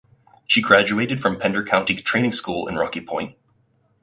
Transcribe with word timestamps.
She 0.47 0.63
graduated 0.63 1.21
from 1.21 1.37
Pender 1.39 1.63
County 1.63 1.93
Training 1.93 2.31
School 2.31 2.67
in 2.67 2.73
Rocky 2.75 3.01
Point. 3.01 3.37